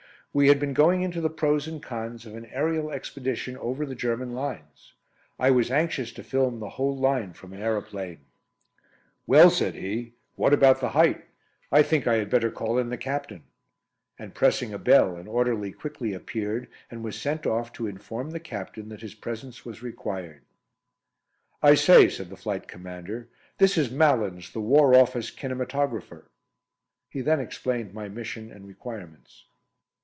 [0.33, 3.95] We had been going into the pros and cons of an aerial expedition over the
[3.95, 4.93] German lines.
[5.37, 8.21] I was anxious to film the whole line from an aeroplane.
[9.27, 11.25] "Well," said he, "what about the height?
[11.69, 13.43] I think I had better call in the Captain,"
[14.17, 18.39] and pressing a bell an orderly quickly appeared and was sent off to inform the
[18.39, 20.43] Captain that his presence was required.
[21.61, 23.27] "I say," said the Flight Commander,
[23.57, 26.27] "this is Malins, the War Office Kinematographer."
[27.09, 29.43] He then explained my mission and requirements.